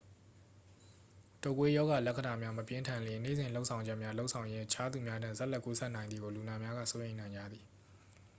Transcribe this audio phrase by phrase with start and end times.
[1.43, 7.63] တုပ်ကွေး ရောဂါလက္ခဏာများ မပြင်းထန်လျှင် နေ့စဉ်လုပ်ဆောင်ချက်များ လုပ်ဆောင်ရင်း အခြားလူများထံ ဆက်လက်ကူးစက်နိုင်သည်ကို လူနာများက စိုးရိမ်နေကြသည်